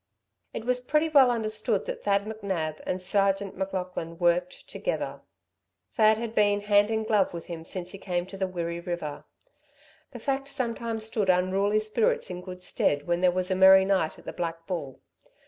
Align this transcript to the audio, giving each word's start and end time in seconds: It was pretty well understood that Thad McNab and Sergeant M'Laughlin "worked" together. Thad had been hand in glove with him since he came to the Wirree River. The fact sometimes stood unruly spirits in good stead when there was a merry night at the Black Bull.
It 0.51 0.65
was 0.65 0.81
pretty 0.81 1.09
well 1.09 1.29
understood 1.29 1.85
that 1.85 2.03
Thad 2.03 2.23
McNab 2.23 2.81
and 2.87 2.99
Sergeant 2.99 3.55
M'Laughlin 3.55 4.17
"worked" 4.17 4.67
together. 4.67 5.21
Thad 5.95 6.17
had 6.17 6.33
been 6.33 6.61
hand 6.61 6.89
in 6.89 7.03
glove 7.03 7.35
with 7.35 7.45
him 7.45 7.63
since 7.63 7.91
he 7.91 7.99
came 7.99 8.25
to 8.25 8.35
the 8.35 8.47
Wirree 8.47 8.79
River. 8.79 9.25
The 10.09 10.17
fact 10.19 10.47
sometimes 10.47 11.05
stood 11.05 11.29
unruly 11.29 11.79
spirits 11.79 12.31
in 12.31 12.41
good 12.41 12.63
stead 12.63 13.05
when 13.05 13.21
there 13.21 13.29
was 13.31 13.51
a 13.51 13.55
merry 13.55 13.85
night 13.85 14.17
at 14.17 14.25
the 14.25 14.33
Black 14.33 14.65
Bull. 14.65 15.01